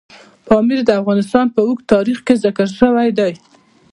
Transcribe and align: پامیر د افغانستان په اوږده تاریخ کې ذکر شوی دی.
پامیر 0.47 0.79
د 0.85 0.89
افغانستان 1.01 1.45
په 1.55 1.59
اوږده 1.67 1.89
تاریخ 1.93 2.17
کې 2.25 2.35
ذکر 2.43 2.67
شوی 2.79 3.09
دی. 3.17 3.33